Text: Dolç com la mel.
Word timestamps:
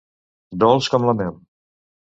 Dolç 0.63 0.89
com 0.95 1.07
la 1.11 1.17
mel. 1.23 1.41